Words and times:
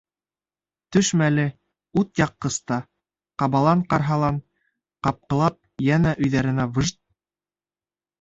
Төш 0.95 1.09
мәле 1.21 1.43
утъяҡҡыста 2.01 2.77
ҡабалан-ҡарһалан 3.43 4.39
ҡапҡылап, 5.09 5.59
йәнә 5.89 6.15
өйҙәренә— 6.25 6.67
выжт! 6.79 6.99